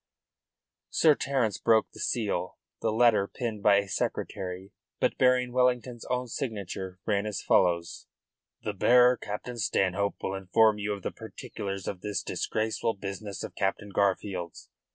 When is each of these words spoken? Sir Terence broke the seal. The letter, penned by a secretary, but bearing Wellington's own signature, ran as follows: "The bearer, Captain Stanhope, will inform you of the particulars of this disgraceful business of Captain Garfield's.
Sir 0.89 1.13
Terence 1.13 1.59
broke 1.59 1.91
the 1.91 1.99
seal. 1.99 2.57
The 2.81 2.91
letter, 2.91 3.27
penned 3.27 3.61
by 3.61 3.75
a 3.75 3.87
secretary, 3.87 4.71
but 4.99 5.19
bearing 5.19 5.53
Wellington's 5.53 6.05
own 6.05 6.25
signature, 6.27 6.97
ran 7.05 7.27
as 7.27 7.43
follows: 7.43 8.07
"The 8.63 8.73
bearer, 8.73 9.15
Captain 9.15 9.57
Stanhope, 9.59 10.15
will 10.23 10.33
inform 10.33 10.79
you 10.79 10.93
of 10.93 11.03
the 11.03 11.11
particulars 11.11 11.87
of 11.87 12.01
this 12.01 12.23
disgraceful 12.23 12.95
business 12.95 13.43
of 13.43 13.53
Captain 13.53 13.89
Garfield's. 13.89 14.71